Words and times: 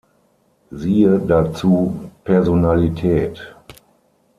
Siehe 0.71 1.19
dazu 1.19 1.93
Personalität. 2.23 3.39